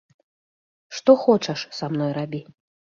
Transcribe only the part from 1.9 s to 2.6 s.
мной рабі!